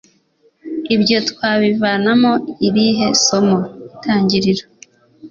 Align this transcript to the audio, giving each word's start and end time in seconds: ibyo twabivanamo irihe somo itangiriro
ibyo 0.95 1.17
twabivanamo 1.29 2.31
irihe 2.67 3.07
somo 3.25 3.57
itangiriro 3.91 4.65